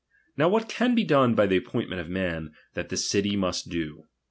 Now 0.35 0.49
what 0.49 0.67
can 0.67 0.95
be 0.95 1.03
done 1.03 1.35
by 1.35 1.45
the 1.45 1.57
appointment 1.57 2.01
of 2.01 2.09
men, 2.09 2.53
that 2.73 2.89
the 2.89 2.97
city 2.97 3.35
may 3.35 3.51
do. 3.67 4.05